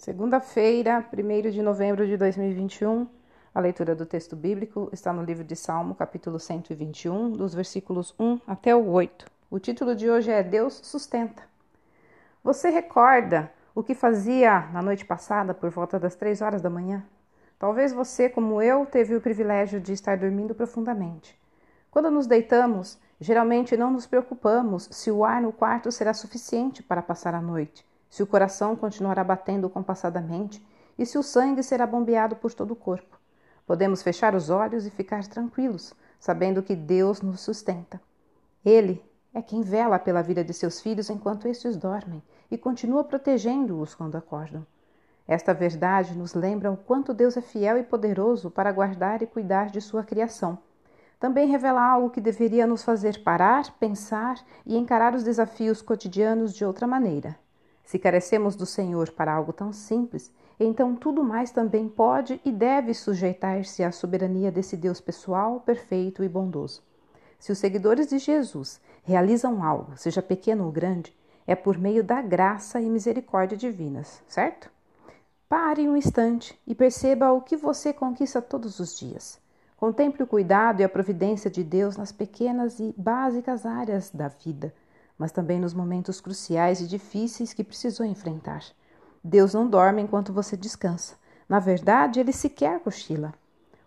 Segunda-feira, 0.00 1.04
1 1.12 1.50
de 1.50 1.60
novembro 1.60 2.06
de 2.06 2.16
2021, 2.16 3.06
a 3.54 3.60
leitura 3.60 3.94
do 3.94 4.06
texto 4.06 4.34
bíblico 4.34 4.88
está 4.94 5.12
no 5.12 5.22
livro 5.22 5.44
de 5.44 5.54
Salmo, 5.54 5.94
capítulo 5.94 6.40
121, 6.40 7.32
dos 7.32 7.52
versículos 7.52 8.14
1 8.18 8.40
até 8.46 8.74
o 8.74 8.88
8. 8.88 9.26
O 9.50 9.58
título 9.58 9.94
de 9.94 10.08
hoje 10.08 10.30
é 10.30 10.42
Deus 10.42 10.80
sustenta. 10.82 11.42
Você 12.42 12.70
recorda 12.70 13.52
o 13.74 13.82
que 13.82 13.94
fazia 13.94 14.70
na 14.72 14.80
noite 14.80 15.04
passada, 15.04 15.52
por 15.52 15.68
volta 15.68 16.00
das 16.00 16.14
três 16.14 16.40
horas 16.40 16.62
da 16.62 16.70
manhã? 16.70 17.04
Talvez 17.58 17.92
você, 17.92 18.26
como 18.26 18.62
eu, 18.62 18.86
teve 18.86 19.14
o 19.14 19.20
privilégio 19.20 19.78
de 19.78 19.92
estar 19.92 20.16
dormindo 20.16 20.54
profundamente. 20.54 21.38
Quando 21.90 22.10
nos 22.10 22.26
deitamos, 22.26 22.98
geralmente 23.20 23.76
não 23.76 23.90
nos 23.90 24.06
preocupamos 24.06 24.88
se 24.90 25.10
o 25.10 25.26
ar 25.26 25.42
no 25.42 25.52
quarto 25.52 25.92
será 25.92 26.14
suficiente 26.14 26.82
para 26.82 27.02
passar 27.02 27.34
a 27.34 27.42
noite 27.42 27.84
se 28.10 28.22
o 28.22 28.26
coração 28.26 28.74
continuará 28.74 29.22
batendo 29.22 29.70
compassadamente 29.70 30.62
e 30.98 31.06
se 31.06 31.16
o 31.16 31.22
sangue 31.22 31.62
será 31.62 31.86
bombeado 31.86 32.36
por 32.36 32.52
todo 32.52 32.72
o 32.72 32.76
corpo. 32.76 33.18
Podemos 33.64 34.02
fechar 34.02 34.34
os 34.34 34.50
olhos 34.50 34.84
e 34.84 34.90
ficar 34.90 35.24
tranquilos, 35.26 35.94
sabendo 36.18 36.62
que 36.62 36.74
Deus 36.74 37.22
nos 37.22 37.40
sustenta. 37.40 38.00
Ele 38.64 39.02
é 39.32 39.40
quem 39.40 39.62
vela 39.62 39.98
pela 39.98 40.22
vida 40.22 40.42
de 40.42 40.52
seus 40.52 40.80
filhos 40.80 41.08
enquanto 41.08 41.46
estes 41.46 41.76
dormem 41.76 42.20
e 42.50 42.58
continua 42.58 43.04
protegendo-os 43.04 43.94
quando 43.94 44.16
acordam. 44.16 44.66
Esta 45.26 45.54
verdade 45.54 46.18
nos 46.18 46.34
lembra 46.34 46.72
o 46.72 46.76
quanto 46.76 47.14
Deus 47.14 47.36
é 47.36 47.40
fiel 47.40 47.78
e 47.78 47.84
poderoso 47.84 48.50
para 48.50 48.72
guardar 48.72 49.22
e 49.22 49.26
cuidar 49.26 49.66
de 49.66 49.80
sua 49.80 50.02
criação. 50.02 50.58
Também 51.20 51.48
revela 51.48 51.80
algo 51.80 52.10
que 52.10 52.20
deveria 52.20 52.66
nos 52.66 52.82
fazer 52.82 53.22
parar, 53.22 53.70
pensar 53.78 54.36
e 54.66 54.76
encarar 54.76 55.14
os 55.14 55.22
desafios 55.22 55.80
cotidianos 55.80 56.52
de 56.52 56.64
outra 56.64 56.86
maneira. 56.86 57.38
Se 57.90 57.98
carecemos 57.98 58.54
do 58.54 58.66
Senhor 58.66 59.10
para 59.10 59.34
algo 59.34 59.52
tão 59.52 59.72
simples, 59.72 60.32
então 60.60 60.94
tudo 60.94 61.24
mais 61.24 61.50
também 61.50 61.88
pode 61.88 62.40
e 62.44 62.52
deve 62.52 62.94
sujeitar-se 62.94 63.82
à 63.82 63.90
soberania 63.90 64.52
desse 64.52 64.76
Deus 64.76 65.00
pessoal, 65.00 65.58
perfeito 65.58 66.22
e 66.22 66.28
bondoso. 66.28 66.84
Se 67.36 67.50
os 67.50 67.58
seguidores 67.58 68.06
de 68.06 68.18
Jesus 68.18 68.80
realizam 69.02 69.64
algo, 69.64 69.96
seja 69.96 70.22
pequeno 70.22 70.66
ou 70.66 70.70
grande, 70.70 71.12
é 71.44 71.56
por 71.56 71.76
meio 71.76 72.04
da 72.04 72.22
graça 72.22 72.80
e 72.80 72.88
misericórdia 72.88 73.58
divinas, 73.58 74.22
certo? 74.28 74.70
Pare 75.48 75.88
um 75.88 75.96
instante 75.96 76.56
e 76.64 76.76
perceba 76.76 77.32
o 77.32 77.40
que 77.40 77.56
você 77.56 77.92
conquista 77.92 78.40
todos 78.40 78.78
os 78.78 78.96
dias. 78.96 79.40
Contemple 79.76 80.22
o 80.22 80.28
cuidado 80.28 80.80
e 80.80 80.84
a 80.84 80.88
providência 80.88 81.50
de 81.50 81.64
Deus 81.64 81.96
nas 81.96 82.12
pequenas 82.12 82.78
e 82.78 82.94
básicas 82.96 83.66
áreas 83.66 84.12
da 84.12 84.28
vida 84.28 84.72
mas 85.20 85.30
também 85.30 85.60
nos 85.60 85.74
momentos 85.74 86.18
cruciais 86.18 86.80
e 86.80 86.86
difíceis 86.86 87.52
que 87.52 87.62
precisou 87.62 88.06
enfrentar. 88.06 88.64
Deus 89.22 89.52
não 89.52 89.68
dorme 89.68 90.00
enquanto 90.00 90.32
você 90.32 90.56
descansa. 90.56 91.14
Na 91.46 91.58
verdade, 91.58 92.18
ele 92.18 92.32
sequer 92.32 92.80
cochila. 92.80 93.34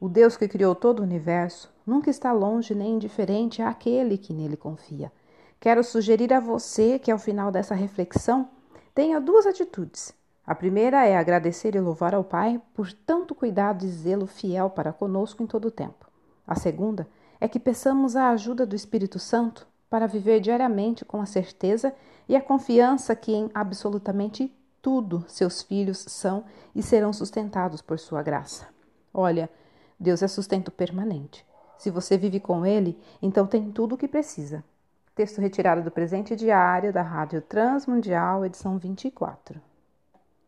O 0.00 0.08
Deus 0.08 0.38
que 0.38 0.48
criou 0.48 0.74
todo 0.74 1.00
o 1.00 1.02
universo 1.02 1.70
nunca 1.86 2.08
está 2.08 2.32
longe 2.32 2.74
nem 2.74 2.94
indiferente 2.94 3.60
àquele 3.60 4.16
que 4.16 4.32
nele 4.32 4.56
confia. 4.56 5.12
Quero 5.60 5.84
sugerir 5.84 6.32
a 6.32 6.40
você 6.40 6.98
que, 6.98 7.10
ao 7.10 7.18
final 7.18 7.52
dessa 7.52 7.74
reflexão, 7.74 8.48
tenha 8.94 9.20
duas 9.20 9.44
atitudes. 9.44 10.14
A 10.46 10.54
primeira 10.54 11.04
é 11.06 11.14
agradecer 11.14 11.74
e 11.74 11.80
louvar 11.80 12.14
ao 12.14 12.24
Pai 12.24 12.58
por 12.72 12.90
tanto 12.90 13.34
cuidado 13.34 13.84
e 13.84 13.88
zelo 13.90 14.26
fiel 14.26 14.70
para 14.70 14.94
conosco 14.94 15.42
em 15.42 15.46
todo 15.46 15.68
o 15.68 15.70
tempo. 15.70 16.08
A 16.46 16.54
segunda 16.54 17.06
é 17.38 17.46
que 17.46 17.60
peçamos 17.60 18.16
a 18.16 18.30
ajuda 18.30 18.64
do 18.64 18.74
Espírito 18.74 19.18
Santo 19.18 19.67
para 19.88 20.06
viver 20.06 20.40
diariamente 20.40 21.04
com 21.04 21.20
a 21.20 21.26
certeza 21.26 21.94
e 22.28 22.36
a 22.36 22.40
confiança 22.40 23.16
que 23.16 23.32
em 23.32 23.50
absolutamente 23.54 24.52
tudo 24.82 25.24
seus 25.28 25.62
filhos 25.62 26.04
são 26.08 26.44
e 26.74 26.82
serão 26.82 27.12
sustentados 27.12 27.82
por 27.82 27.98
sua 27.98 28.22
graça. 28.22 28.68
Olha, 29.12 29.50
Deus 29.98 30.22
é 30.22 30.28
sustento 30.28 30.70
permanente. 30.70 31.44
Se 31.76 31.90
você 31.90 32.16
vive 32.18 32.40
com 32.40 32.66
Ele, 32.66 32.98
então 33.22 33.46
tem 33.46 33.70
tudo 33.70 33.94
o 33.94 33.98
que 33.98 34.08
precisa. 34.08 34.64
Texto 35.14 35.40
retirado 35.40 35.82
do 35.82 35.90
presente 35.90 36.36
diário 36.36 36.92
da 36.92 37.02
Rádio 37.02 37.40
Transmundial, 37.42 38.44
edição 38.44 38.78
24. 38.78 39.67